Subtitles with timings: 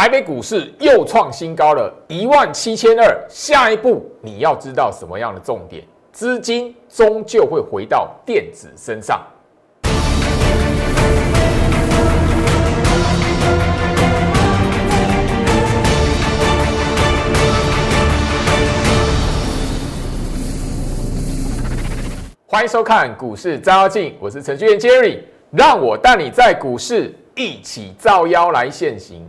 [0.00, 3.22] 台北股市又创新高了，一万七千二。
[3.28, 5.84] 下一步你要知道什么样的重点？
[6.10, 9.20] 资金终究会回到电子身上。
[22.46, 25.18] 欢迎收看股市照妖镜，我是程序员 Jerry，
[25.50, 29.28] 让我带你在股市一起照妖来现行。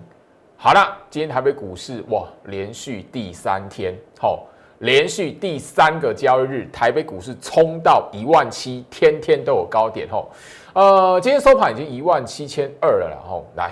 [0.63, 4.45] 好了，今天台北股市哇，连续第三天，好，
[4.77, 10.29] 连续第三个交易日，台北股市冲到一万七，天天都有高点，吼，
[10.73, 13.71] 呃，今天收盘已经一万七千二了，然后来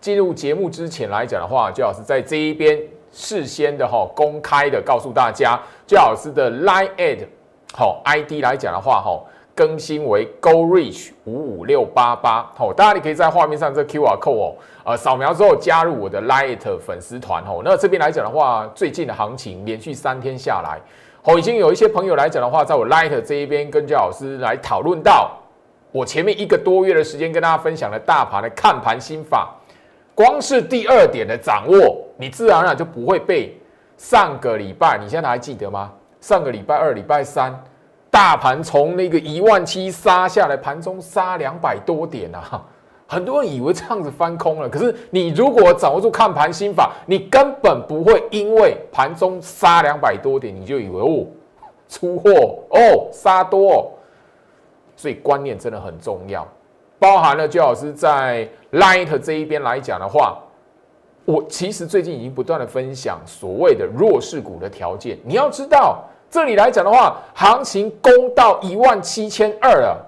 [0.00, 2.80] 进入节目之前来讲的话，最好是在这一边
[3.10, 7.26] 事先的哈公开的告诉大家，最好是的 Line at
[7.72, 9.20] 好 ID 来讲的话，哈。
[9.58, 14.54] 更新为 Go Reach 五五六八八，好，大家你可以在画面上这 QR code 哦，
[14.84, 17.60] 呃，扫描之后加入我的 Light 粉丝团哦。
[17.64, 20.80] 那这边来讲的话，最近的行情连续三天下来，
[21.24, 25.36] 哦，已经有一些朋友来讲的话，在我 Light 这一边跟焦老师来讨论到，
[25.90, 29.52] 我前面一个多月的时间跟大家分享的大盘的看盘心法，
[30.14, 33.60] 光是第二点的掌握，你自然而然就不会被
[33.96, 35.90] 上个礼拜，你现在还记得吗？
[36.20, 37.52] 上个礼拜二、礼拜三。
[38.18, 42.60] 大盘从那个一万七杀下来，盘中杀两百多点啊！
[43.06, 51.24] 很多人以为这样子翻空了，可是你如果掌握住看盘心法，你根本不会因为盘中杀两百多点，你就以为哦
[51.88, 53.88] 出货哦杀多，
[54.96, 56.44] 所以观念真的很重要。
[56.98, 60.36] 包含了就老师在 Light 这一边来讲的话，
[61.24, 66.02] 我其实最近已经不断的分享所谓的弱势股的条件，你要知道。
[66.30, 70.04] 这里来讲的话，行情攻到一万七千二了。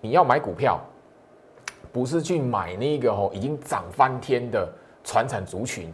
[0.00, 0.80] 你要买股票，
[1.92, 4.68] 不是去买那个哦已经涨翻天的
[5.04, 5.92] 船产族群。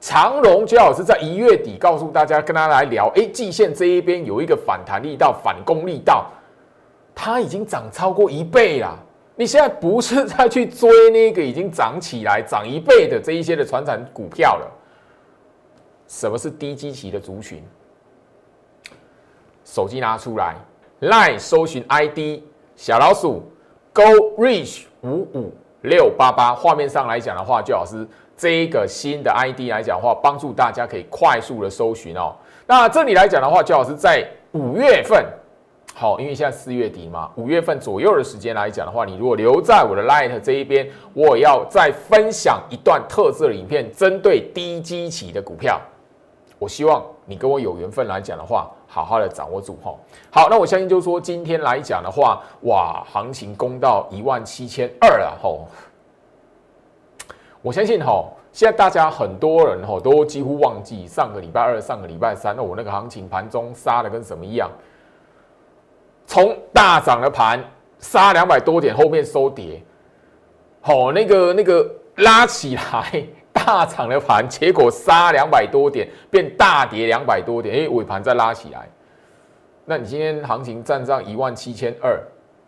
[0.00, 6.26] 长荣最好是在一月底告诉大家，跟大家来聊，哎，季线这一边有一个反弹力道、反攻力道，
[7.14, 8.98] 它已经涨超过一倍了。
[9.36, 14.66] 你现在不是再去追那个已经涨起来、涨一倍的这一些的船产股票了。
[16.08, 17.62] 什么是低基期的族群？
[19.70, 20.56] 手机拿出来
[21.00, 22.42] ，line 搜寻 ID
[22.74, 23.40] 小老鼠
[23.92, 24.02] Go
[24.36, 26.52] Reach 五五六八八。
[26.52, 28.04] 画面上来讲的话，就老师
[28.36, 32.34] 这一个新的 ID 来讲的话，帮助大家可以快速的搜寻哦。
[32.66, 35.24] 那这里来讲的话，就老师在五月份，
[35.94, 45.80] 好，因为现在四月底嘛，五月份左右的时间来讲的话，你如果留在我的 Light 这一边，我要再分享一段特色的影片，针对低基期的股票。
[46.58, 49.94] 我希望你跟我有缘分来讲的话，好好的掌握住哈。
[50.32, 55.68] 好，那我相信就是说，今天来讲的话，哇，行情攻到一万七千二了吼。
[57.62, 64.68] 我相信哈，现在大家很多人哈都几乎忘记上个礼拜二、上个礼拜三，那我那个行情盘中杀的跟什么一样，
[66.26, 67.62] 从大涨的盘
[68.00, 69.80] 杀两百多点，后面收跌，
[70.80, 73.24] 好，那个那个拉起来。
[73.52, 78.88] 大涨的盘，结果杀两百多点，变大跌两百多点，哎，尾盘再拉起来。
[79.84, 82.20] 那你今天行情站上一万七千二，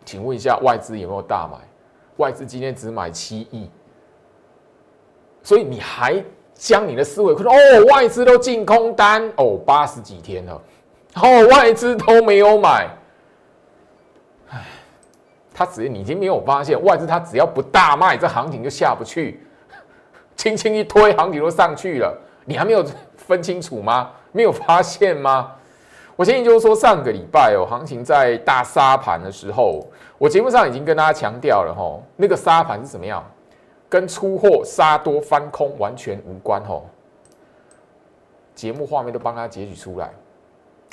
[0.03, 1.57] 请问一下外资有没有大买？
[2.17, 3.69] 外资今天只买七亿，
[5.41, 6.23] 所以你还
[6.53, 10.61] 将你的思维说哦，外资都进空单哦，八十几天了，
[11.15, 12.87] 哦，外资都没有买。
[14.49, 14.61] 唉，
[15.53, 19.43] 他只你已经没有发现外资，他只要不大卖，这行情就下不去。
[20.35, 22.83] 轻轻一推，行情都上去了，你还没有
[23.15, 24.11] 分清楚吗？
[24.33, 25.51] 没有发现吗？
[26.15, 29.85] 我建议就是说，上个礼拜哦，行情在大沙盘的时候，
[30.17, 33.23] 我节目上已经跟大家强调了吼，那个沙盘是怎么样，
[33.87, 36.87] 跟出货杀多翻空完全无关吼。
[38.55, 40.11] 节目画面都帮他截取出来，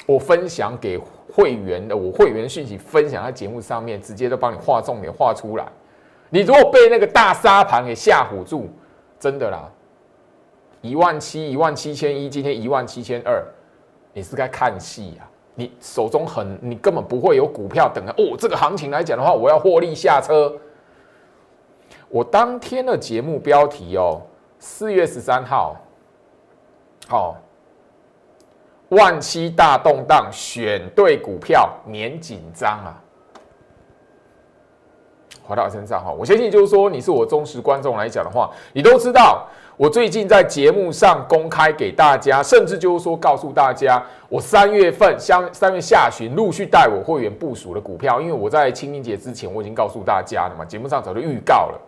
[0.07, 0.99] 我分享给
[1.33, 5.67] 会员的，我会员讯息分享在节目上面，直接都帮你画重点画出来。
[6.29, 8.69] 你如果被那个大沙盘给吓唬住。
[9.21, 9.71] 真的啦，
[10.81, 13.45] 一万七，一万七千一，今天一万七千二，
[14.15, 15.29] 你是该看戏呀？
[15.55, 18.15] 你手中很，你根本不会有股票等啊。
[18.17, 20.57] 哦，这个行情来讲的话，我要获利下车。
[22.09, 24.23] 我当天的节目标题哦，
[24.59, 25.77] 四月十三号，
[27.07, 27.37] 好，
[28.89, 33.05] 万七大动荡，选对股票免紧张啊。
[35.51, 39.45] 回到身上哈，我相信就是说，你是我忠实观众来讲的话，你都知道
[39.77, 51.81] 我最近在节目上公开给大家，甚至就是说告诉大家，我三月份相三月下旬陆续带我会员部署的股票，因为我在清明节之前我已经告诉大家了嘛，节目上早就预告了，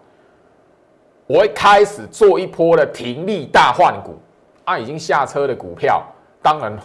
[1.29, 4.19] 我会开始做一波的停利大换股，
[4.65, 6.03] 啊，已经下车的股票，
[6.43, 6.77] 当然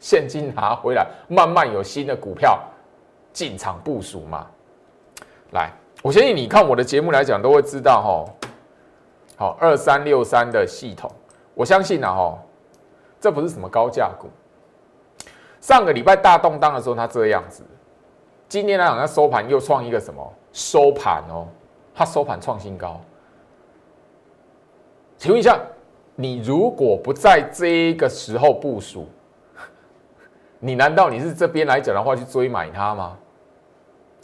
[0.00, 2.58] 现金拿回来，慢慢有新的股票
[3.32, 4.44] 进场部署嘛。
[5.52, 5.70] 来，
[6.06, 8.48] 我相信你看我的节目来讲，都会知道哈。
[9.34, 11.10] 好，二三六三的系统，
[11.52, 12.38] 我相信啊哈，
[13.20, 14.28] 这不是什么高价股。
[15.60, 17.64] 上个礼拜大动荡的时候，它这样子。
[18.48, 21.48] 今天来讲，它收盘又创一个什么收盘哦？
[21.92, 23.00] 它收盘创新高。
[25.18, 25.58] 请问一下，
[26.14, 29.08] 你如果不在这个时候部署，
[30.60, 33.18] 你难道你是这边来讲的话去追买它吗？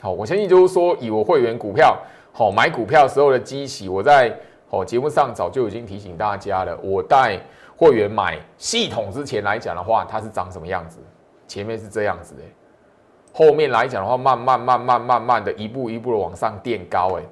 [0.03, 1.97] 好，我相信就是说，以我会员股票
[2.33, 4.37] 好买股票时候的基期，我在
[4.69, 6.77] 哦节目上早就已经提醒大家了。
[6.83, 7.39] 我带
[7.77, 10.99] 会员买系统之前来讲的话，它是长什么样子？
[11.47, 12.43] 前面是这样子的，
[13.33, 17.17] 后面来讲的话，慢慢慢慢慢慢的一步一步的往上垫高。
[17.21, 17.23] 哎，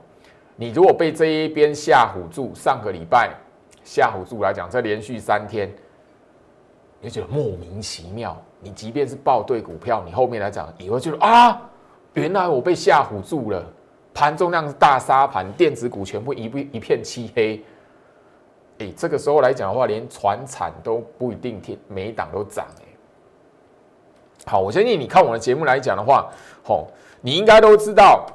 [0.55, 3.35] 你如果被这一边吓唬住，上个礼拜。
[3.83, 5.69] 吓唬住来讲，这连续三天，
[7.01, 8.41] 你觉得莫名其妙。
[8.61, 11.61] 你即便是报对股票，你后面来讲也会觉得啊，
[12.15, 13.65] 原来我被吓唬住了。
[14.12, 17.65] 盘中量大沙盘，电子股全部一一片漆黑。
[18.79, 22.67] 哎，这个时候来讲的话，连船产都不一定天每一档都涨。
[22.81, 22.85] 哎，
[24.47, 26.29] 好，我相信你看我的节目来讲的话，
[26.65, 26.89] 吼，
[27.21, 28.27] 你应该都知道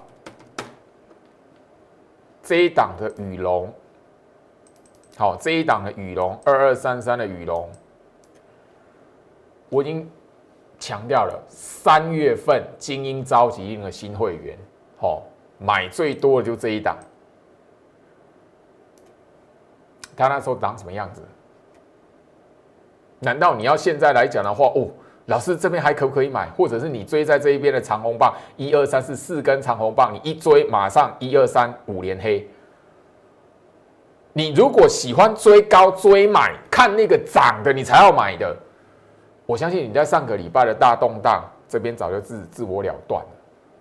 [2.42, 3.72] 这一档的羽龙。
[5.18, 7.70] 好，这一档的羽龙二二三三的羽龙，
[9.70, 10.10] 我已经
[10.86, 14.56] 强调了，三月份精英召集令的新会员，
[15.00, 15.24] 好
[15.58, 16.96] 买最多的就这一档。
[20.16, 21.24] 他那时候长什么样子？
[23.18, 24.88] 难道你要现在来讲的话，哦，
[25.26, 26.48] 老师这边还可不可以买？
[26.52, 32.48] 或者是你追在这一边的长红棒，一二三四四根长红棒，你一追马上一二三五连黑。
[34.34, 38.56] 你如果喜欢追高追买，看那个涨的，你才要买的。
[39.46, 43.30] 我相信你在上个礼拜的大动荡，这边早就自自我了断了。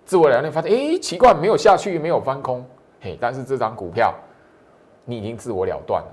[0.05, 2.65] 自我了断，发现哎，奇怪，没有下去，没有翻空，
[3.01, 4.13] 嘿，但是这张股票
[5.03, 6.07] 你已经自我了断了。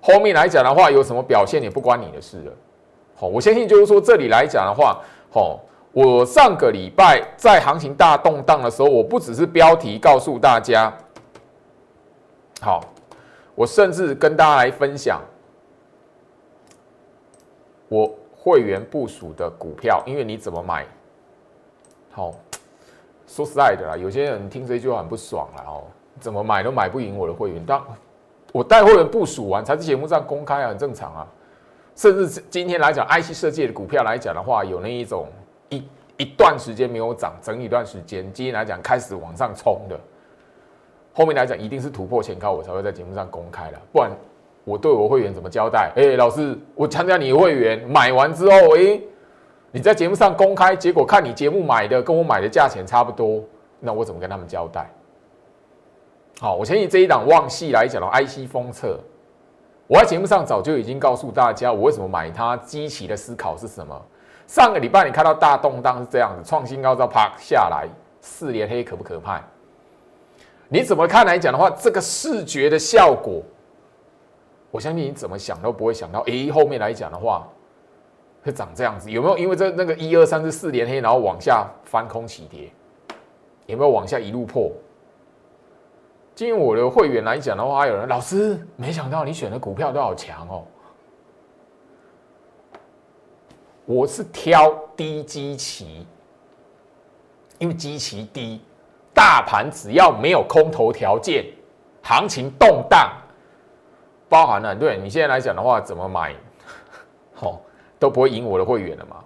[0.00, 2.52] 后面来讲的话，有什么表现也不关你的事了。
[3.14, 5.60] 好，我相信就是说这里来讲的话，好，
[5.92, 10.92] 我上个礼拜在行情大动荡的时候，我不只是标题告诉大家，
[12.60, 12.80] 好。
[13.54, 15.20] 我甚至跟大家来分享
[17.88, 18.08] 我
[18.38, 20.86] 会员部署的股票，因为你怎么买？
[22.10, 22.34] 好，
[23.26, 25.84] 说实在的啦，有些人听这句话很不爽了哦，
[26.20, 27.64] 怎么买都买不赢我的会员。
[27.66, 27.84] 当
[28.52, 31.26] 我带会员部署完，才在节目上公开啊，很正常啊。
[31.94, 35.26] 甚至今天来讲，IC 设计的股票来讲的话，有那一种
[35.68, 35.82] 一
[36.16, 39.98] 一段时间没有涨，整一段时间，今天来讲开始往上冲的。
[41.12, 43.80] 后面来讲，一定是突破前高，我才会在节目上公开了。
[43.92, 44.12] 不然，
[44.68, 45.90] 我对我会员怎么交代？
[45.96, 49.00] 哎，老师，我参加你会员买完之后，哎，
[49.70, 53.42] 你在节目上公开，结果看你节目买的跟我买的价钱差不多，
[53.80, 54.90] 那我怎么跟他们交代？
[56.38, 59.00] 好，我相信这一档旺系来讲的 IC 封测，
[59.86, 64.00] 我在节目上早就已经告诉大家，我为什么买它，激起的思考是什么？
[64.46, 67.88] 上个礼拜你看到大动荡是这样子，创新高之后啪下来，
[68.20, 69.40] 四连黑可不可怕？
[70.68, 73.42] 你怎么看来讲的话，这个视觉的效果，
[74.70, 77.48] 我相信你怎么想都不会想到，哎，后面来讲的话
[78.42, 79.38] 会长这样子，有没有？
[79.38, 82.70] 因为这那个一二三四四连黑，然后往下翻空起跌，
[83.66, 84.70] 有没有往下一路破？
[86.34, 90.64] 今天我的会员来讲的话，有人老师，没想到你选的股票都好强哦。
[93.84, 96.06] 我是挑低基期，
[97.58, 98.60] 因为基期低。
[99.14, 101.44] 大盘只要没有空头条件，
[102.02, 103.10] 行情动荡，
[104.28, 106.34] 包含了对你现在来讲的话，怎么买，
[107.34, 107.60] 好
[107.98, 109.16] 都不会赢我的会员了嘛。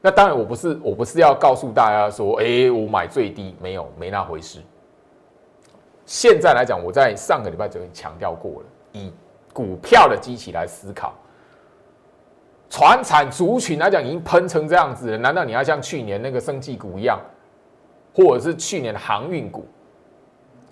[0.00, 4.60] 那当然，我不是我不是要告诉大家说，哎，我买最低，没有没那回事。
[6.06, 9.12] 现在来讲，我在上个礼拜就已经强调过了，以
[9.52, 11.14] 股票的机器来思考，
[12.68, 17.20] 船产族群来讲已经喷成这样子了，难道你要像去年那个生技股一样？
[18.14, 19.64] 或者是去年的航运股，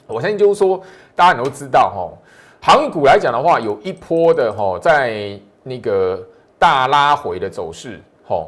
[0.06, 0.78] 我相信就是说，
[1.16, 2.12] 大家都知道哈，
[2.60, 6.22] 航股来讲的话，有一波的哈，在那个
[6.58, 8.46] 大拉回的走势哈，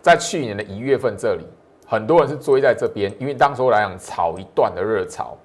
[0.00, 1.46] 在去年的一月份这里，
[1.86, 5.36] 很多人是追在这边，因为当时候来讲炒一段的热潮，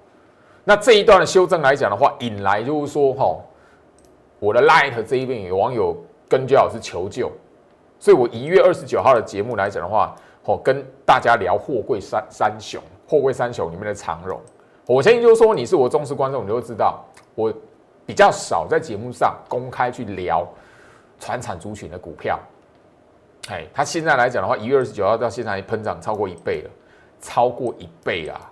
[0.64, 3.36] 那这一段的修正来讲的话，引来就是说哈，
[4.38, 5.96] 我的 Light 这一边有网友
[6.28, 7.30] 跟焦老师求救，
[7.98, 10.14] 所以我一月二十九号的节目来讲的话。
[10.44, 14.40] 哦，跟大家聊货柜三三雄，货柜三雄里面的长荣，
[14.88, 17.04] 我相信就是说你是我忠实观众，你就知道
[17.34, 17.52] 我
[18.06, 20.48] 比较少在节目上公开去聊
[21.20, 22.40] 传产族群的股票。
[23.50, 26.70] 哎，它现在来讲的话，一月二十九号到现在喷涨超过一倍了，
[27.20, 28.50] 超过一倍啊！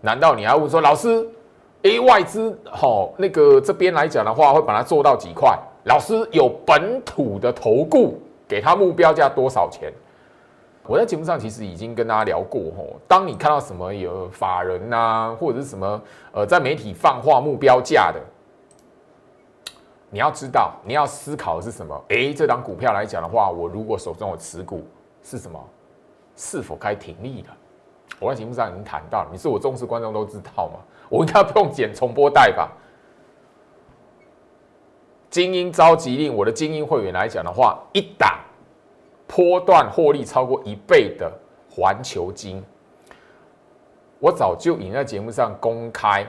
[0.00, 1.28] 难道你还问说，老师
[1.82, 5.54] ，A 外资好那个这边来讲的话，会把它做到几块？
[5.84, 8.18] 老师有本土的投顾，
[8.48, 9.92] 给他目标价多少钱？
[10.88, 16.02] 我在节目上其实已经跟大家聊过吼，当你看到什么有法人呐，或者是什么
[16.32, 18.18] 呃，在媒体放话目标价的。
[20.08, 22.04] 你要知道，你要思考的是什么？
[22.08, 24.82] 诶，这档股票来讲的话，我如果手中有持股，
[25.22, 25.62] 是什么？
[26.34, 27.48] 是否该停利了？
[28.18, 30.80] 我在节目上已经谈到了，你是我忠实观众都知道嘛？
[31.10, 32.72] 我应该不用剪重播带吧？
[35.28, 38.38] 精英召集令，我的精英会员来讲的话，一档
[39.28, 41.30] 波段获利超过一倍的
[41.70, 42.64] 环球金，
[44.18, 46.26] 我早就已经在节目上公开。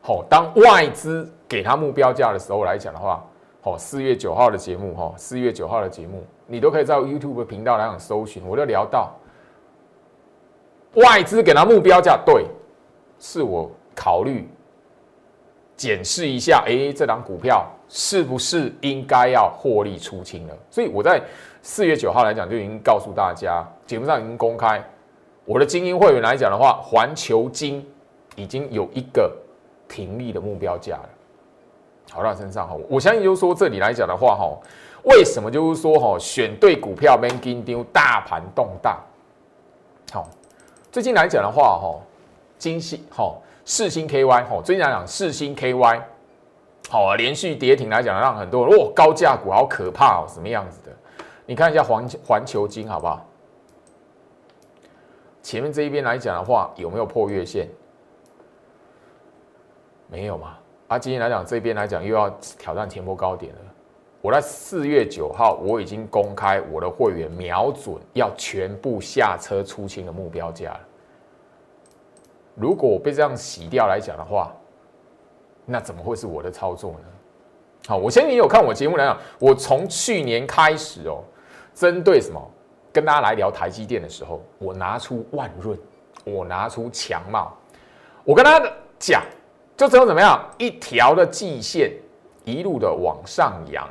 [0.00, 3.24] 好，当外资给他目标价的时候来讲的话，
[3.60, 9.12] 好，四月九号的节目，哈，四月九号的节目，你都可以在 YouTube 频道来讲搜寻，我就聊到
[10.94, 12.46] 外资给他目标价，对，
[13.18, 14.48] 是我考虑
[15.78, 20.54] 检视一下，哎，这档股票是不是应该要获利出清了？
[20.70, 21.18] 所以我在
[21.62, 24.84] 四月九号来讲就已经告诉大家，节目上已经公开，
[25.46, 27.82] 我的精英会员来讲的话，环球金
[28.36, 29.34] 已经有一个。
[29.90, 31.08] 停利的目标价了，
[32.10, 34.54] 好到身上哈，我相信就是说这里来讲的话哈，
[35.04, 39.00] 为什么就是说哈选对股票 m a n g 丢大盘动荡，
[40.12, 40.28] 好，
[40.92, 41.98] 最近来讲的话哈，
[42.58, 43.34] 金星哈
[43.68, 46.00] 四星 KY 哈，最近来讲四星 KY
[46.88, 50.90] 好啊，连续跌停来讲让很多人哦高价股好可怕哦，什么样子的？
[51.44, 53.28] 你看一下环环球金好不好？
[55.42, 57.68] 前面这一边来讲的话有没有破月线？
[60.06, 60.56] 没有嘛？
[60.86, 63.60] 啊，今天来讲这边来讲又要挑战前波高点了。
[64.22, 70.80] 我在四月九号我已经公开我的会员瞄准要全部下车出清的目标价了。
[72.58, 74.54] 如果我被这样洗掉来讲的话，
[75.64, 76.98] 那怎么会是我的操作呢？
[77.86, 81.22] 好，我相信你有看我节目来讲，我从去年开始哦，
[81.72, 82.40] 针对什么
[82.92, 85.78] 跟大家来聊台积电的时候，我拿出万润，
[86.24, 87.56] 我拿出强茂，
[88.24, 89.22] 我跟大家讲。
[89.76, 91.92] 就只有怎么样一条的季线
[92.44, 93.88] 一路的往上扬，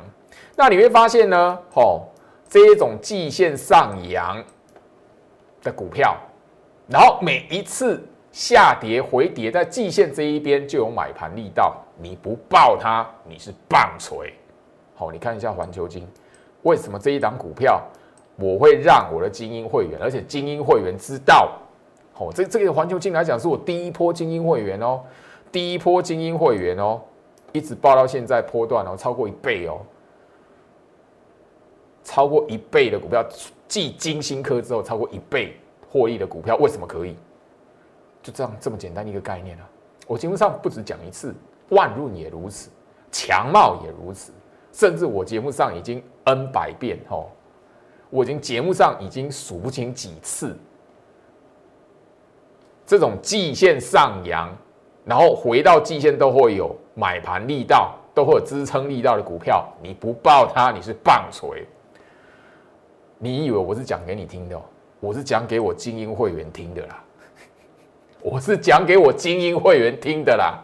[0.54, 2.06] 那你会发现呢，吼，
[2.46, 4.44] 这种季线上扬
[5.62, 6.14] 的股票，
[6.88, 14.34] 然后每一次下跌回跌在季线这一边就有买盘力道，你不爆它，你是棒槌。
[14.94, 16.06] 好，你看一下环球金，
[16.62, 17.82] 为什么这一档股票
[18.36, 21.52] 我会让我的精英会员，而且精英会员知道，
[22.18, 25.00] 哦，这这个环球金来讲是我第一波精英会员哦。
[25.50, 27.00] 第一波精英会员哦，
[27.52, 29.80] 一直爆到现在波段哦，超过一倍哦，
[32.04, 33.24] 超过一倍的股票，
[33.66, 35.56] 继金星科之后超过一倍
[35.90, 37.16] 获利的股票，为什么可以？
[38.28, 39.66] 就这样这么简单一个概念啊！
[40.06, 41.34] 我节目上不止讲一次，
[41.70, 42.68] 万润也如此，
[43.10, 44.32] 强茂也如此，
[44.70, 47.24] 甚至我节目上已经 N 百遍哦，
[48.10, 50.54] 我已经节目上已经数不清几次，
[52.84, 54.54] 这种季线上扬。
[55.06, 61.66] 然后回到季线都会有买盘力道，都会有支撑力道的股票，你不爆它，你是棒槌。
[63.16, 64.62] 你以为我是讲给你听的？
[65.00, 67.02] 我是讲给我精英会员听的啦，
[68.20, 70.62] 我是讲给我精英会员听的啦。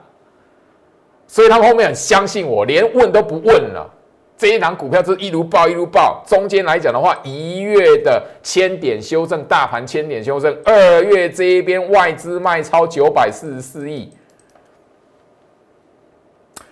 [1.26, 3.90] 所以他们后面很相信我，连问都不问了。
[4.37, 14.11] 这一档股票是一路爆一路爆，中间来讲的话，一月的千点修正，大盘千点修正，二月这一边外资卖超九百四十四亿。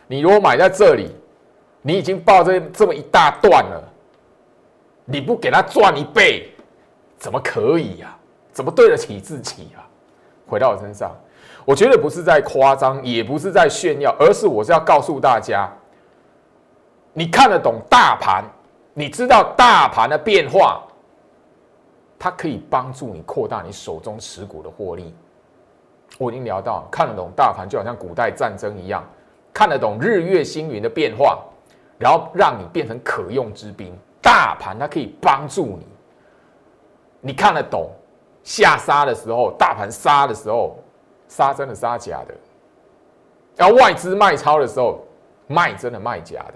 [0.09, 1.09] 你如果买在这里，
[1.81, 3.93] 你已经报这这么一大段了，
[5.05, 6.49] 你不给他赚一倍，
[7.17, 8.15] 怎么可以呀？
[8.53, 9.82] 怎么对得起自己啊？
[10.47, 11.11] 回到我身上，
[11.65, 15.71] 我觉得不是在夸张，也不是在炫耀，而是我是要告诉大家，
[17.13, 18.45] 你看得懂大盘，
[18.95, 20.83] 你知道大盘的变化，
[22.19, 25.15] 它可以帮助你扩大你手中持股的获利。
[26.19, 29.03] 我已经聊到，看得懂大盘，就好像古代战争一样。
[29.55, 31.39] 看得懂日月星云的变化，
[31.99, 33.97] 然后让你变成可用之兵。
[34.21, 35.87] 大盘它可以帮助你。
[37.21, 37.91] 你看得懂
[38.43, 40.77] 下杀的时候，大盘杀的时候，
[41.29, 42.35] 杀真的杀假的。
[43.57, 45.05] 然后外资卖超的时候，
[45.47, 46.55] 卖真的卖假的。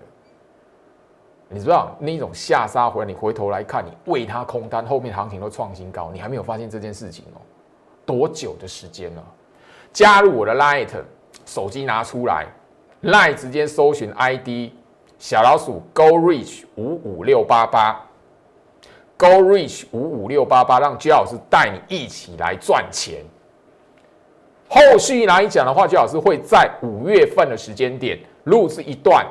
[1.48, 7.40] 你知道那种下杀回来，你回头来看，你为它空单，后面行情都创新高，你还没有发现这件事情哦？
[8.04, 9.24] 多久的时间了？
[9.92, 10.88] 加入我的 Light，
[11.44, 12.46] 手机拿出来
[13.02, 14.72] ，Light 直接搜寻 ID
[15.18, 18.05] 小老鼠 Go Reach 五五六八八
[19.16, 23.24] ，Go Reach 五五六八八，让焦老师带你一起来赚钱。
[24.68, 29.26] 后续来讲的话，焦老师会在五月份的时间点录制一段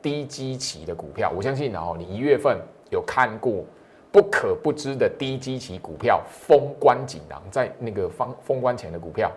[0.00, 1.30] 低基期的股票。
[1.36, 2.58] 我相信哦，你一月份
[2.90, 3.64] 有看过
[4.10, 9.30] 不可不知的低基期股票封关锦囊，在那个封封关前的股票。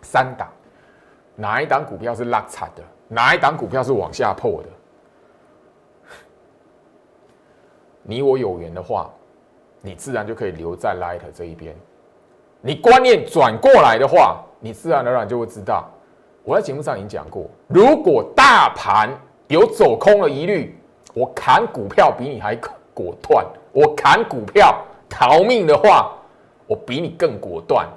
[0.00, 0.48] 三档，
[1.34, 2.82] 哪一档股票是拉惨的？
[3.08, 4.68] 哪一档股票是往下破的？
[8.06, 9.10] 你我有缘的话，
[9.82, 11.74] 你自然就可以留在 Light 这一边。
[12.60, 15.88] 你观念转过来的话，你自然而然就会知道。
[16.44, 19.10] 我在节目上已经讲过，如果大盘
[19.48, 20.78] 有走空的疑虑，
[21.12, 22.54] 我砍股票比你还
[22.94, 23.44] 果断。
[23.72, 26.12] 我砍股票逃命的话，
[26.66, 27.88] 我比你更果断。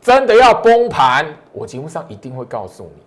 [0.00, 3.02] 真的要崩盘，我节目上一定会告诉你。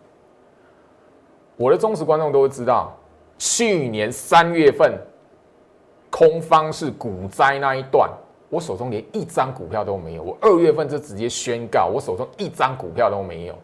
[1.58, 2.96] 我的忠实观众都会知道，
[3.38, 4.98] 去年三月份
[6.20, 8.12] 空方是股灾那一段，
[8.50, 10.24] 我手中连一张股票都没有。
[10.24, 13.58] 我二月份就直接宣告，我手中一张股票都没有。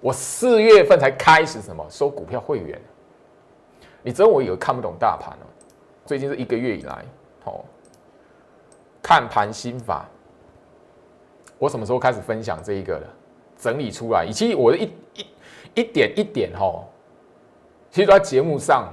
[0.00, 2.80] 我四月份才开始什么收股票会员。
[4.02, 5.46] 你知道我以为看不懂大盘哦，
[6.04, 7.04] 最近是一个月以来，
[7.44, 7.62] 哦，
[9.00, 10.08] 看盘心法。
[11.58, 13.06] 我什么时候开始分享这一个的？
[13.56, 14.82] 整理出来，以及我的一
[15.14, 15.26] 一
[15.76, 16.82] 一点一点哈，
[17.88, 18.92] 其实在节目上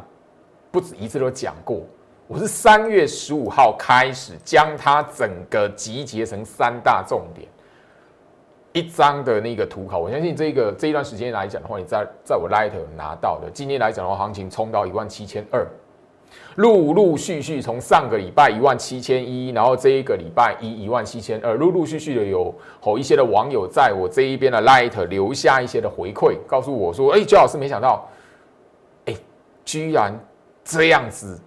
[0.70, 1.82] 不止一次都讲过。
[2.30, 7.48] 我是三月十五号开始将它整个集结成三大重点，
[8.74, 9.98] 一张的那个图考。
[9.98, 15.66] 我相信这个这一段时间来讲的话，你在在我 Light 拿到的，今天来讲的话，行情冲到一万七千二。
[16.56, 28.06] 陆陆续续从上个礼拜一万七千一，然后这一个礼拜一一万七千二，陆陆续续的有好一些的网友在我这一边的 Light 留下一些的回馈，告诉我说：“哎，周老师，没想到，
[29.06, 29.16] 哎，
[29.64, 30.14] 居然
[30.66, 31.40] 这样子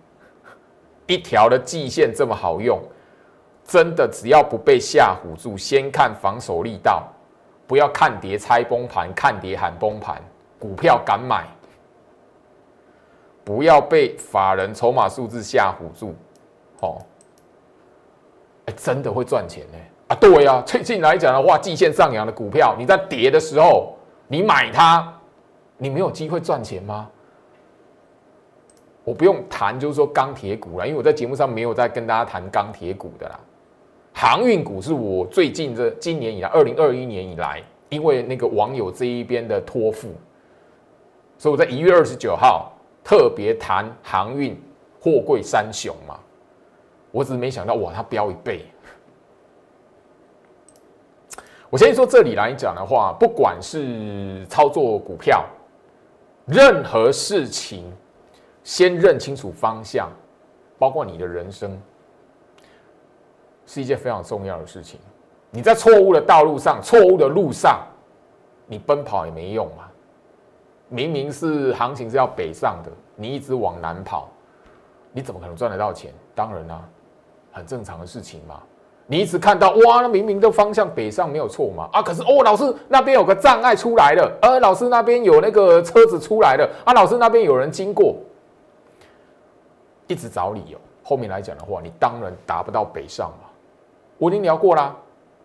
[1.06, 2.80] 一条的季线这么好用，
[3.64, 7.08] 真的只要不被吓唬住，先看防守力道，
[7.66, 10.20] 不要看跌猜崩盘，看跌喊崩盘，
[10.58, 11.46] 股票敢买。”
[13.42, 16.14] 不要被法人筹码数字吓唬住，
[16.80, 16.98] 哦，
[18.66, 20.14] 哎，真的会赚钱呢啊！
[20.14, 23.96] 对呀，最近来讲的话，季线上扬的股票，你在跌的时候，
[24.28, 25.12] 你买它，
[25.78, 27.10] 你没有机会赚钱吗？
[29.04, 33.40] 我不用谈，就是说钢铁股了，因为我在节目上没有在跟大家谈钢铁股的啦。
[34.12, 40.08] 航运股是我最近这今年以来，二零二一年以来，因为那个网友这一边的托付，
[41.38, 42.72] 所以我在一月二十九号。
[43.02, 44.54] 特别谈航运
[45.00, 46.20] 货柜三雄嘛，
[47.10, 48.66] 我只是没想到哇，它飙一倍。
[51.70, 55.46] 我先说这里来讲的话，不管是操作股票，
[56.46, 57.90] 任何事情，
[58.62, 60.08] 先认清楚方向，
[60.78, 61.80] 包括你的人生，
[63.66, 64.98] 是一件非常重要的事情。
[65.50, 67.80] 你在错误的道路上、错误的路上，
[68.66, 69.88] 你奔跑也没用嘛。
[70.88, 74.28] 明明是行情是要北上的，你一直往南跑，
[75.12, 76.12] 你怎么可能赚得到钱？
[76.34, 76.84] 当然啦，
[77.52, 78.60] 很正常的事情嘛。
[79.06, 81.88] 你一直看到哇，那明明的方向北上没有错嘛？
[81.92, 88.14] 啊，可是哦，老师那边有个障碍出来了，呃，老师那边有那个车子出来了，啊，老师那边有人经过，
[90.10, 90.76] 一直找理由。
[91.04, 93.48] 后面来讲的话，你当然达不到北上嘛。
[94.18, 94.94] 我已经聊过啦，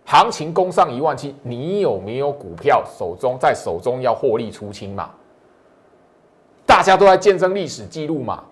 [0.05, 5.11] 行情攻上一万七，你有没有股票手中在手中要获利出清嘛？
[6.65, 8.43] 大家都在见证历史记录嘛，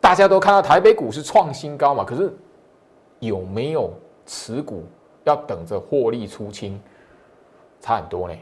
[0.00, 2.32] 大家都看到台北股市创新高嘛，可是
[3.18, 3.92] 有没有
[4.24, 4.84] 持股
[5.24, 6.80] 要等着获利出清，
[7.80, 8.34] 差很多呢。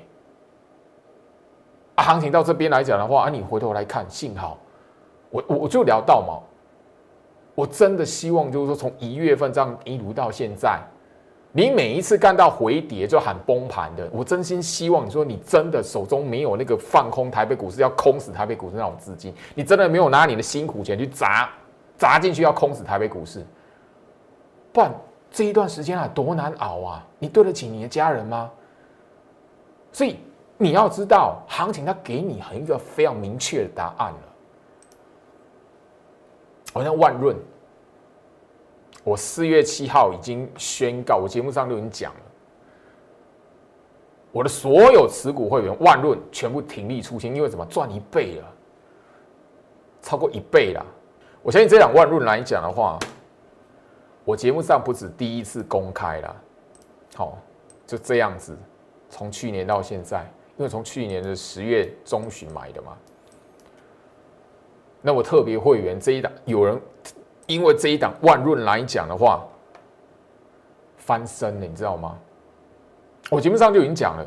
[1.97, 4.59] 啊，行情到这边来讲的话，啊，你回头来看，幸好
[5.31, 6.39] 我我我就聊到嘛，
[7.55, 10.81] 我真的希望就是说，从一月份这样一路到现在。
[11.57, 21.49] 你每一次看到回跌就喊崩盘的，我真心希望你说你真的手中没有那个放空台北股市要空死台北股市那种资金，你真的没有拿你的辛苦钱去砸
[21.97, 23.47] 砸进去要空死台北股市，
[24.73, 24.93] 不然
[25.31, 27.07] 这一段时间啊多难熬啊！
[27.21, 28.51] 你对得起你的家人吗？
[29.93, 30.19] 所以
[30.59, 34.19] 你要知道，行情它给你很一个非常明确的答案了，
[36.75, 37.35] 好像万润。
[39.05, 42.21] 我四月七号已经宣告，我节目上都已经讲了，
[44.33, 48.53] 我的所有持股会员万润全部停利出清，因为怎么赚一倍了，
[50.03, 50.85] 超过一倍了。
[51.43, 52.99] 我相信这两万润来讲的话，
[54.25, 56.37] 我节目上不止第一次公开了，
[57.15, 57.39] 好，
[57.87, 58.57] 就这样子，
[59.11, 60.23] 从去年到现在
[60.57, 62.97] 因为从去年的十月中旬买的嘛。
[65.07, 66.81] 那我特别会员这一档，有人
[67.47, 69.47] 因为这一档万润来讲的话，
[70.97, 72.19] 翻身了，你知道吗？
[73.31, 74.27] 我节目上就已经讲了。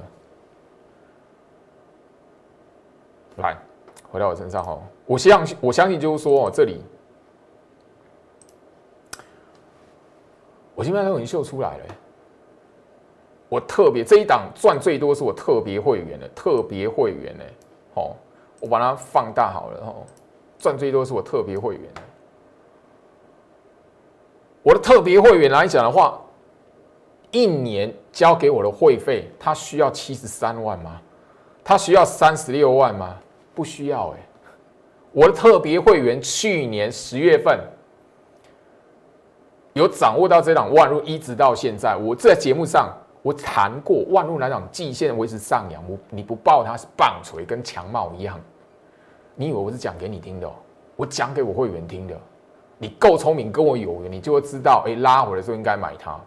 [3.37, 3.57] 来，
[4.11, 6.79] 回到我身上哈，我相信，我相信就是说哦，这里
[10.75, 11.85] 我基本上都已经秀出来了。
[13.49, 17.43] 我特别这一档赚最多是我特别会员的，特别会员呢，
[17.95, 18.15] 哦，
[18.59, 20.05] 我把它放大好了哦。
[20.58, 21.84] 赚最多是我特别会员，
[24.63, 26.20] 我的特别会员来讲的话，
[27.32, 31.00] 一年交给我的会费，他需要七十三万吗？
[31.63, 33.17] 他需要三十六万吗？
[33.54, 34.17] 不需要哎。
[35.12, 37.60] 我的特别会员去年十月份
[39.74, 42.91] 有掌握到这档万路，一直到现在，我在节目上
[43.22, 48.39] 我谈过万路来讲，季线维持上扬，我你不报它是棒槌跟强帽一样。
[49.39, 50.52] 你以为我是讲给你听的？
[50.95, 52.19] 我讲给我会员听的。
[52.80, 56.19] 你够聪明，跟我有缘，你就会知道，哎，拉回的时候应该买它。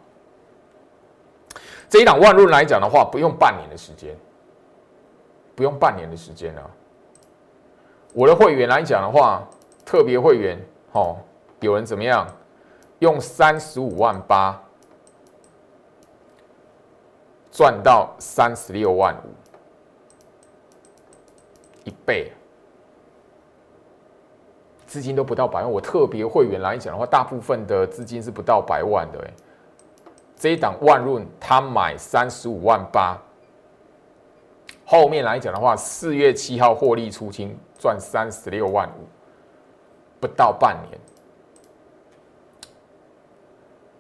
[1.89, 4.17] 这一档万润来讲的话，不用半年的时间，
[5.57, 6.63] 不用半年的时间啊。
[8.15, 9.45] 我的会员来讲的话，
[9.85, 10.57] 特别会员，
[10.93, 11.17] 哦，
[11.59, 12.27] 有人怎么样？
[13.01, 14.63] 用三十五万八
[17.51, 19.29] 赚到三十六万五，
[21.85, 22.33] 一倍。
[24.91, 29.21] 资金都不到百万，我特别会员来讲的话，大部分的资金是不到百万的。
[29.21, 29.31] 哎，
[30.35, 33.17] 这一档万润他买三十五万八，
[34.85, 39.07] 后面来讲的话，四月七号获利出清赚三十六万五，
[40.19, 40.99] 不到半年。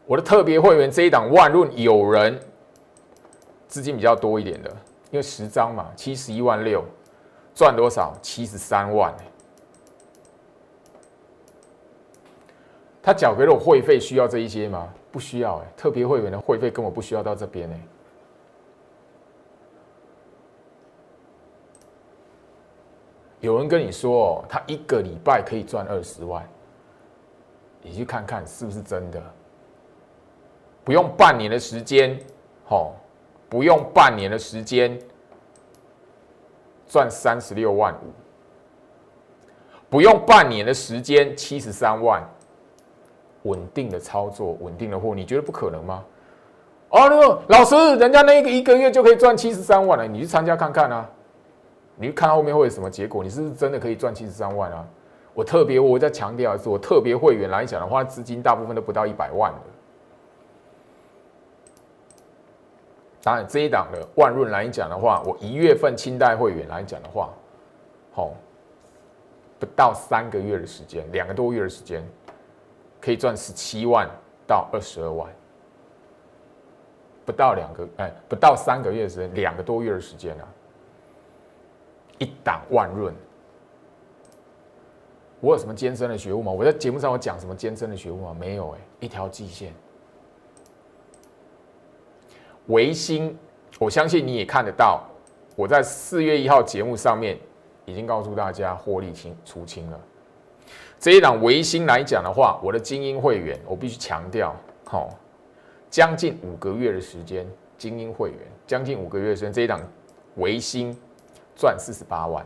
[0.06, 2.36] 我的特别会员这一档万润有人
[3.68, 4.68] 资金比较多一点的，
[5.12, 6.84] 因为十张嘛，七十一万六，
[7.54, 8.12] 赚多少？
[8.20, 9.14] 七十三万。
[13.02, 14.92] 他缴给了我会费，需要这一些吗？
[15.10, 17.80] 不需要哎，特别会员的会费根本不需要到这边哎。
[23.40, 26.46] 有人跟你说，他一个礼拜可以赚二十万，
[27.80, 29.20] 你去看看是不是真的？
[30.84, 32.20] 不用半年的时间，
[32.66, 32.94] 吼，
[33.48, 34.98] 不用半年的时间
[36.86, 38.12] 赚三十六万五，
[39.88, 42.22] 不用半年的时间七十三万。
[43.42, 46.04] 稳定的操作，稳定的货，你觉得不可能吗？
[46.90, 51.08] 哦，那个老师，人家那个一个月就可以赚七十三万了，你去参加看看啊！
[51.94, 53.22] 你去看后面会有什么结果？
[53.22, 54.84] 你是不是真的可以赚七十三万啊？
[55.32, 59.58] 我特别，我在强调的是，我特别会员来讲的话，资金大部分都不到一百万的。
[63.22, 67.30] 当然，这一档的万润来讲的话，我一月份清代会员来讲的话，
[68.12, 68.32] 好，
[69.60, 72.04] 不到三个月的时间，两个多月的时间。
[73.00, 74.08] 可以赚十七万
[74.46, 75.32] 到二十二万，
[77.24, 80.46] 不到两个哎，不到三个月的时间，两个多月的时间啊，
[82.18, 83.14] 一档万润，
[85.40, 86.52] 我有什么艰深的学物吗？
[86.52, 88.36] 我在节目上我讲什么艰深的学物吗？
[88.38, 89.72] 没有哎，一条季线，
[92.66, 93.38] 维新，
[93.78, 95.02] 我相信你也看得到，
[95.56, 97.38] 我在四月一号节目上面
[97.86, 100.00] 已经告诉大家获利清出清了。
[101.00, 105.08] 这一档维新来讲的话，我的精英会员，我必须强调，好，
[105.88, 109.80] 将近五个月的时间，精英会员将近五个月时间，这一档
[110.36, 110.94] 维新
[111.56, 112.44] 赚四十八万，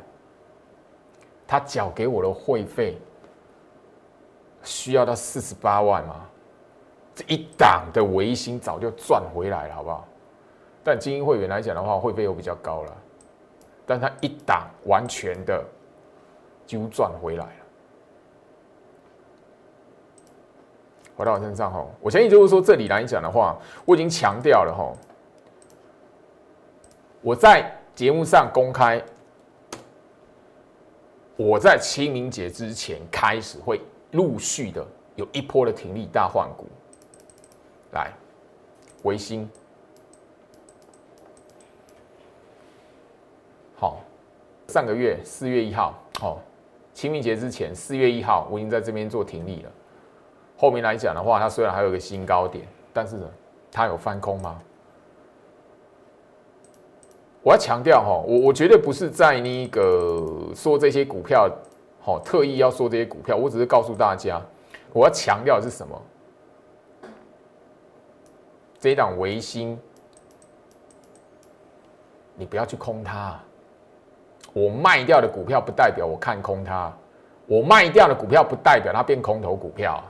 [1.48, 2.96] 他缴给我的会费
[4.62, 6.24] 需要到四十八万吗？
[7.12, 10.06] 这一档的维新早就赚回来了，好不好？
[10.84, 12.96] 但精英会员来讲的话，会费又比较高了，
[13.84, 15.64] 但他一档完全的
[16.64, 17.63] 就赚回来了。
[21.16, 24.92] 回到我身上哈，我相信就是说，这里来讲的话，我已经强调了哈，
[27.22, 29.00] 我在节目上公开，
[31.37, 36.66] 我在清明节之前开始会陆续的有一波的停利大换股，
[37.92, 38.12] 来，
[39.05, 39.48] 维新，
[43.77, 44.00] 好，
[44.66, 46.40] 上个月四月一号，好，
[46.92, 49.70] 清明节之前四月一号，我已经在这边做停利了。
[50.64, 53.27] 后面来讲的话，它虽然还有个新高点，但是呢，
[53.70, 54.59] 它有翻空吗？
[57.42, 61.50] 我要强调哈，我我绝对不是在那个说这些股票，
[62.00, 64.40] 好特意要说这些股票，我只是告诉大家，
[64.94, 66.03] 我要强调的是什么？
[68.79, 69.79] 这一档维新，
[72.37, 73.38] 你不要去空它。
[74.55, 76.90] 我卖掉的股票不代表我看空它，
[77.46, 80.03] 我卖掉的股票不代表它变空头股票，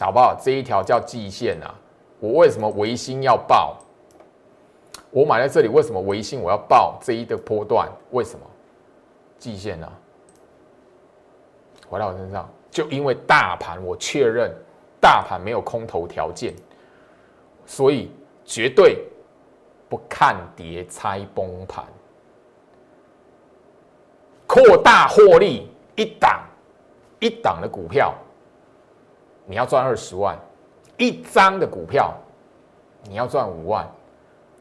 [0.00, 0.34] 好不好？
[0.40, 1.74] 这一条叫季线啊。
[2.18, 3.78] 我为什么维新要报？
[5.10, 7.88] 我买在这里，为什么维新我要报这一的波段？
[8.12, 8.46] 为什么？
[9.38, 9.92] 季线呢？
[11.88, 14.50] 回到我身上，就因为大盘，我确认
[15.00, 16.54] 大盘没有空头条件，
[17.66, 18.10] 所以
[18.44, 19.04] 绝对
[19.88, 21.84] 不看跌猜崩盘，
[24.46, 26.40] 扩大获利一档
[27.20, 28.14] 一档的股票，
[29.46, 30.38] 你要赚二十万。
[30.98, 32.14] 一张的股票，
[33.08, 33.88] 你要赚五万，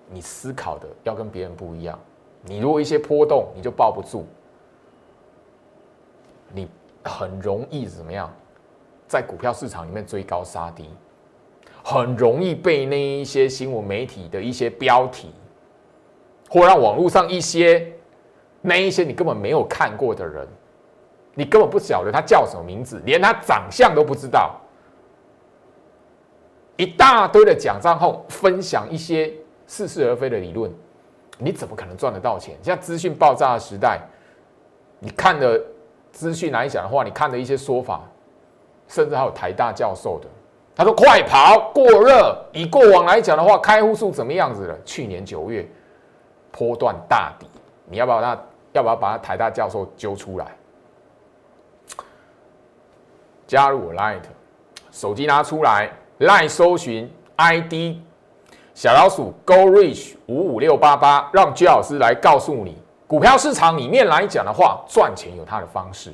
[0.10, 2.00] 你思考的要跟别人不一样。
[2.44, 4.26] 你如果一些波动，你就抱不住，
[6.52, 6.68] 你
[7.04, 8.34] 很容易怎么样，
[9.08, 10.90] 在股票市场里面追高杀低，
[11.84, 15.32] 很容易被那一些新闻媒体的一些标题，
[16.50, 17.94] 或让网络上一些
[18.62, 20.48] 那一些你根本没有看过的人，
[21.36, 24.60] 你根本不晓得他叫什么名字，连他长相都不知道。
[26.82, 29.32] 一大堆的讲账后分享一些
[29.68, 30.74] 似是而非的理论，
[31.38, 32.58] 你怎么可能赚得到钱？
[32.64, 34.02] 像资讯爆炸的时代，
[34.98, 35.62] 你看的
[36.12, 38.02] 资讯来讲的话，你看的一些说法，
[38.88, 40.28] 甚至还有台大教授的，
[40.76, 42.36] 他说快跑过热。
[42.52, 44.76] 以过往来讲的话，开户数怎么样子了？
[44.84, 45.64] 去年九月
[46.52, 47.46] 波段大底，
[47.86, 48.30] 你要不要那
[48.72, 50.48] 要不要把他台大教授揪出来？
[53.46, 54.24] 加入我 Light，
[54.90, 55.92] 手机拿出来。
[56.22, 57.98] Line 搜寻 ID
[58.76, 66.14] 小老鼠 Go Reach 五五六八八，让居老师来告诉你，股票市场里面来讲的话，赚钱有它的方式。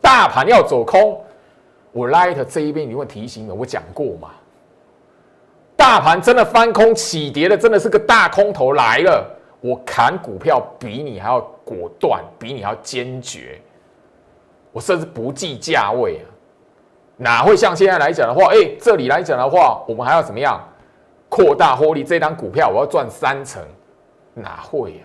[0.00, 1.20] 大盘要走空，
[1.90, 4.30] 我 Light 这一边你会提醒了，我讲过嘛？
[5.76, 9.28] 大盘真的翻空起跌的，真的是个大空头来了，
[9.60, 13.60] 我砍股票比你还要果断，比你还要坚决，
[14.72, 16.26] 我甚至不计价位啊。
[17.18, 20.60] 哪会像现在来讲的话，哎，这里来讲的话，我们还要怎么样
[21.28, 22.04] 扩大获利？
[22.04, 23.62] 这张股票我要赚三成，
[24.34, 25.04] 哪会呀？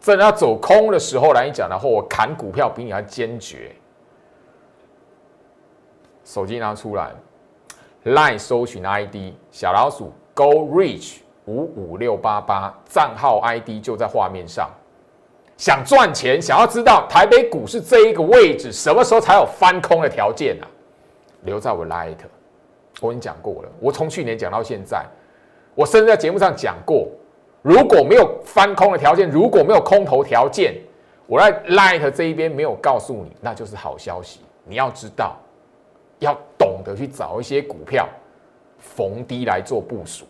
[0.00, 3.72] 真的要走空的时候来讲的话，我砍股票比你还坚决。
[6.24, 7.10] 手机拿出来
[8.04, 14.68] ，line 搜寻 ID 小老鼠 Go Reach 五五六八八，账号 ID 就在画面上。
[15.56, 20.66] 想赚钱，想要知道台北股市这一个位置什么时候才有翻空的条件呢？
[21.42, 22.16] 留在我 Light，
[23.00, 23.68] 我已经讲过了。
[23.80, 25.06] 我从去年讲到现在，
[25.74, 27.08] 我甚至在节目上讲过，
[27.62, 30.74] 如果没有翻空的条件，如果没有空头条件，
[31.26, 34.40] 我在 Light 这一边没有告诉你，那就是好消息。
[34.64, 35.36] 你要知道，
[36.18, 38.08] 要懂得去找一些股票
[38.78, 40.26] 逢低来做部署。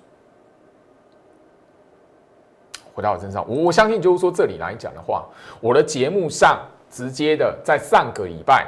[2.94, 5.26] 回到我身上，我相信就是说，这里来讲的话，
[5.60, 8.66] 我的节目上直接的在上个礼拜。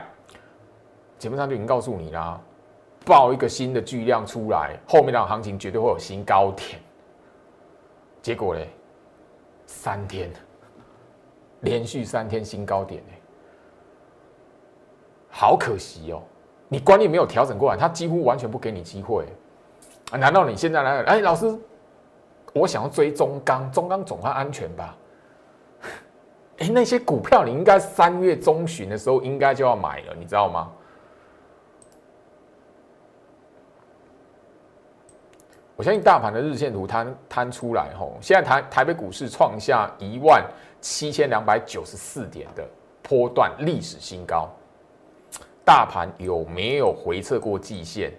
[1.20, 2.40] 节目上就已经告诉你啦，
[3.04, 6.80] 报一个新的巨量出来，后面的行情绝对会有新高点。
[8.22, 8.70] 结果嘞，
[9.66, 10.30] 三天
[11.60, 13.20] 连续三天新高点哎，
[15.28, 16.22] 好可惜哦！
[16.70, 19.26] 你观念没有调整过来，他几乎完全不给你机会
[20.12, 20.16] 啊！
[20.16, 21.02] 难道你现在来？
[21.02, 21.54] 哎，老师，
[22.54, 24.96] 我想要追中钢，中钢总算安全吧？
[26.60, 30.72] 哎，那些股票你应该三月中旬的时候应该就要买了，你知道吗？
[35.80, 40.44] 我相信大盘的日线图摊摊出来后，现在台台北股市创下一万
[40.78, 42.62] 七千两百九十四点的
[43.02, 44.46] 波段历史新高。
[45.64, 48.12] 大盘有没有回测过季线？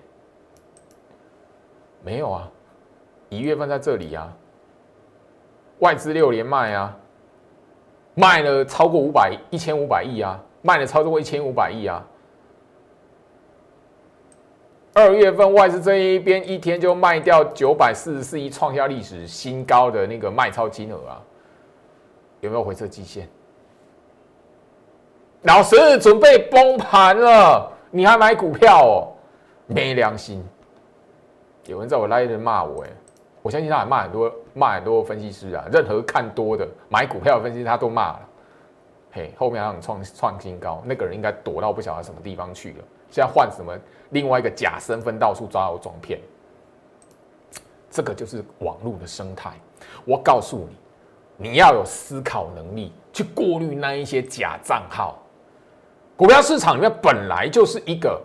[2.04, 2.50] 没有啊，
[3.30, 4.36] 一月份在这里啊，
[5.82, 6.98] 外资六连卖啊，
[8.16, 12.04] 卖了超过五百一千五百亿啊，卖了超过一千五百亿啊。
[14.94, 21.22] 二月份外资这一边一天就卖掉九百四十四亿，创下历史新高的那个卖超金额啊，
[22.42, 23.28] 有没有回撤季线？
[25.44, 29.08] 老师准备崩盘了，你还买股票哦？
[29.68, 30.44] 没良心！
[31.68, 32.90] 有人在我拉一人骂我，哎，
[33.42, 38.20] 我相信他还骂很多骂很多分析师啊，任何看多的买股票的分析师他都骂了。
[39.14, 42.84] 嘿，后面让创创新高，那个人应该躲到不晓得什么地方去了。
[43.10, 43.74] 现在换什么？
[44.12, 46.20] 另外一个假身份到处抓我装骗，
[47.90, 49.52] 这个就是网络的生态。
[50.06, 50.68] 我告诉
[51.38, 55.18] 你，你要有思考能力，去过滤那一些假账号。
[56.16, 58.22] 股票市场里面本来就是一个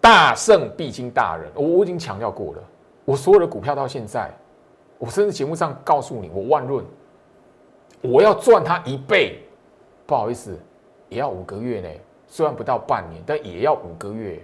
[0.00, 2.62] 大圣必经大人，我我已经强调过了。
[3.04, 4.30] 我所有的股票到现在，
[4.96, 6.84] 我甚至节目上告诉你，我万润，
[8.00, 9.42] 我要赚它一倍，
[10.06, 10.58] 不好意思，
[11.08, 11.88] 也要五个月呢。
[12.30, 14.40] 虽然不到半年，但也要五个月。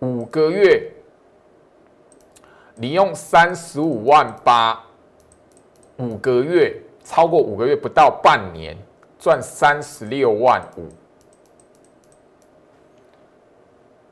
[0.00, 0.90] 五个月，
[2.74, 4.82] 你用三十五万八，
[5.98, 8.76] 五个月超过五个月不到半年，
[9.18, 10.88] 赚三十六万五，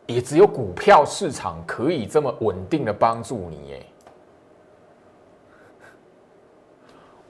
[0.07, 3.87] 也只有股票市场可以这么稳定的帮助你耶。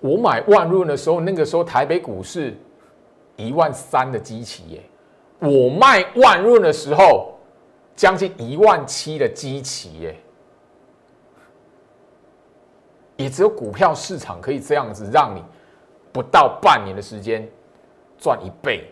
[0.00, 2.56] 我买万润的时候，那个时候台北股市
[3.36, 4.82] 一万三的基期耶，
[5.40, 7.30] 我卖万润的时候。
[7.96, 10.16] 将近一万七的基期耶，
[13.14, 15.40] 也只有股票市场可以这样子让你
[16.12, 17.48] 不到半年的时间
[18.18, 18.90] 赚一倍，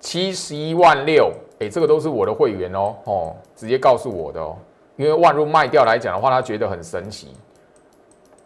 [0.00, 4.54] 七十一万六，哎，这个都是我的会员哦，哦，直接告诉我的哦，
[4.96, 7.28] 因为万润卖掉来讲的话，他觉得很神奇，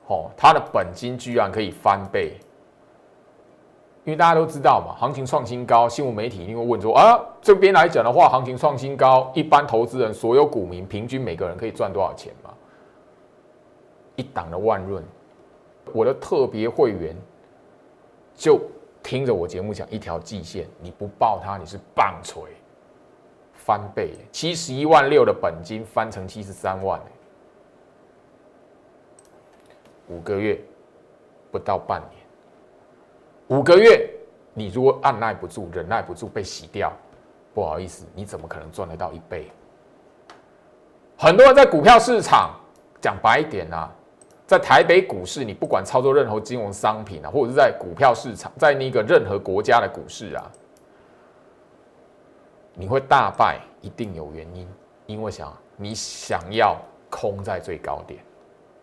[0.06, 2.38] 哦，他的本金居然可以翻倍。
[4.04, 12.50] 因为大家都知道嘛，行情创新高，新闻媒体一定会问说啊，这边来讲的话，行情创新高，一般投资人、所有股民平均每个人可以赚多少钱嘛？
[14.16, 15.04] 一档的万润，
[15.92, 17.14] 我的特别会员
[18.34, 18.58] 就
[19.02, 22.48] 听着我节目讲一条季线，你不报它，你是棒槌，
[23.52, 26.98] 翻倍，七十一万六的本金翻成七十三万，
[30.08, 30.58] 五个月
[31.52, 32.17] 不到半年。
[33.48, 34.08] 五个月，
[34.52, 36.92] 你如果按耐不住、忍耐不住被洗掉，
[37.54, 39.50] 不好意思，你怎么可能赚得到一倍？
[41.16, 42.54] 很多人在股票市场
[43.00, 43.90] 讲白一点啊，
[44.46, 50.52] 在台北股市，你不管操作任何金融商品啊，或者是在股票市场，在那个任何国家的股市啊，
[52.74, 54.68] 你会大败，一定有原因，
[55.06, 56.76] 因为想你想要
[57.08, 58.20] 空在最高点，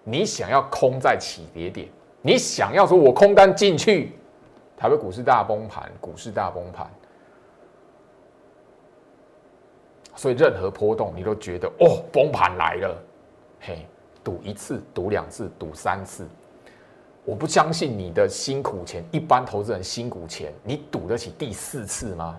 [0.03, 1.87] 你想要空在起跌点，
[2.23, 4.17] 你想要说我空单进去。
[4.77, 6.89] 台北股市大崩盘，股市大崩盘，
[10.15, 13.03] 所以任何波动你都觉得哦，崩盘来了，
[13.61, 13.87] 嘿，
[14.23, 16.27] 赌一次，赌两次，赌三次，
[17.23, 22.37] 我不相信你的辛苦钱，一般投资人辛苦钱，你赌得起第四次吗？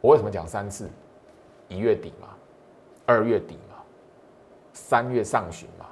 [0.00, 0.88] 我为什么讲三次？
[1.66, 2.28] 一月底嘛，
[3.04, 3.76] 二月底嘛，
[4.72, 5.86] 三月上旬嘛，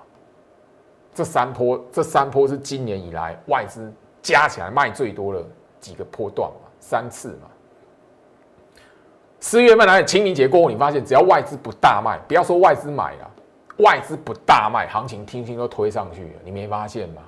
[1.12, 3.92] 这三波，这三波是今年以来外资。
[4.26, 5.40] 加起来卖最多的
[5.78, 7.48] 几个波段嘛，三次嘛。
[9.38, 13.30] 四月份来清明节过后，你发现只要外资不大卖，不要说外资买了，
[13.78, 16.40] 外资不大卖，行情听听都推上去了。
[16.42, 17.22] 你没发现吗？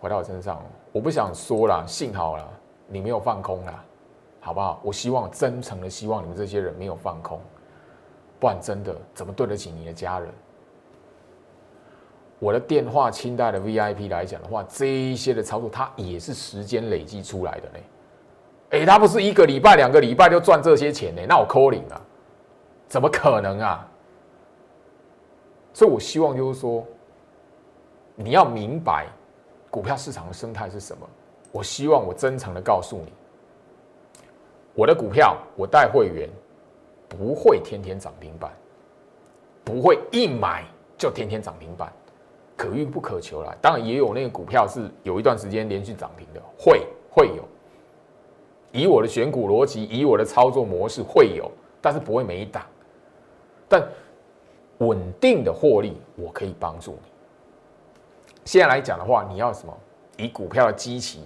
[0.00, 2.48] 回到我身上，我不想说了，幸好了，
[2.86, 3.84] 你没有放空了，
[4.40, 4.80] 好不好？
[4.82, 7.38] 我希望真诚的希望你们这些人没有放空，
[8.40, 10.32] 不然真的怎么对得起你的家人？
[12.38, 17.78] 我的电话清代的 VIP 来讲的话，这一些的操作，它也是时间累积出来的呢。
[18.70, 21.22] 哎，它不是一个礼拜、两个礼拜就赚这些钱呢？
[21.28, 22.00] 那我扣零啊？
[22.86, 23.88] 怎么可能啊？
[25.72, 26.84] 所以我希望就是说，
[28.14, 29.06] 你要明白
[29.70, 31.08] 股票市场的生态是什么。
[31.50, 33.12] 我希望我真诚的告诉你，
[34.74, 36.28] 我的股票我带会员
[37.08, 38.52] 不会天天涨停板，
[39.64, 40.64] 不会一买
[40.96, 41.92] 就天天涨停板。
[42.58, 47.44] 可遇不可求了，当然也有那个股票是有一段时间连续涨停的，会会有。
[48.72, 51.48] 以我的选股逻辑，以我的操作模式会有，
[51.80, 52.66] 但是不会每一档。
[53.68, 53.80] 但
[54.78, 57.10] 稳定的获利，我可以帮助你。
[58.44, 59.72] 现在来讲的话，你要什么？
[60.16, 61.22] 以股票的基期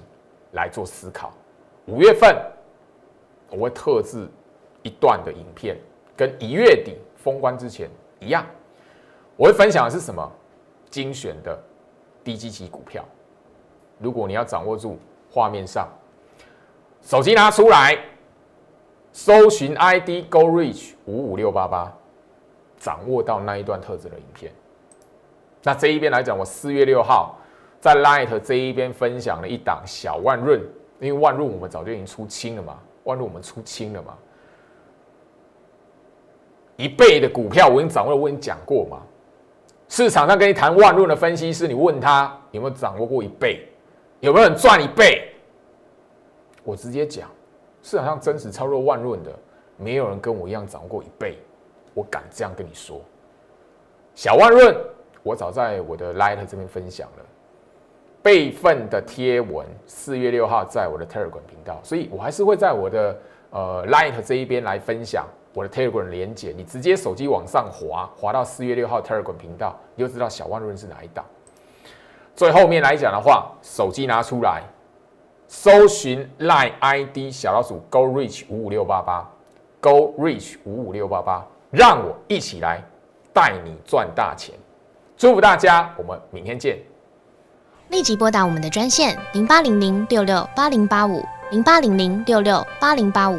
[0.51, 1.33] 来做思考。
[1.87, 2.37] 五月份
[3.49, 4.29] 我会特制
[4.83, 5.79] 一段的影片，
[6.15, 7.89] 跟一月底封关之前
[8.21, 8.45] 一样，
[9.35, 10.31] 我会分享的是什么？
[10.93, 11.59] 精选的
[12.23, 13.03] 低基期股票，
[13.99, 14.99] 如果你要掌握住
[15.31, 15.89] 画面上，
[17.01, 17.99] 手机拿出来，
[19.11, 21.91] 搜寻 ID Go Reach 五五六八八，
[22.77, 24.53] 掌握到那一段特质的影片。
[25.63, 27.39] 那这一边来讲，我四月六号
[27.81, 30.61] 在 Light 这一边分享了一档小万润，
[31.01, 34.15] 因为万润我们早就已经出清了嘛，万润我们出清了嘛，
[36.77, 39.01] 一倍的股票我已经掌握，我已经讲过嘛。
[39.93, 43.69] 市场上跟你谈万润的分析师，你问他有没有掌握过一倍，
[44.21, 45.31] 有没有人赚一倍？
[46.65, 47.29] 我直接讲，
[47.83, 49.31] 市场上真实操作万润的，
[49.77, 51.37] 没有人跟我一样掌握过一倍，
[51.93, 53.03] 我敢这样跟你说。
[54.15, 54.75] 小万润，
[55.23, 57.25] 我早在我的 Light 这边分享了
[58.23, 63.19] 备份的贴文，四月六号在我的 Telegram 频道，所以我还是会在我的
[63.51, 71.25] 呃 Light 这一边来分享我的 Telegram 连接，你直接手机往上滑，滑到四月六号 Telegram 频道，你就知道小万润是哪一档。
[72.35, 74.63] 最后面来讲的话，手机拿出来，
[75.49, 79.29] 搜寻 Line ID 小老鼠 Go Reach 五五六八八
[79.81, 82.83] ，Go Reach 五五六八八，让我一起来
[83.35, 84.55] 带你赚大钱。
[85.19, 86.79] 祝福大家，我们明天见。
[87.91, 93.39] 立即拨打我们的专线零八零零六六八零八五零八零零六六八零八五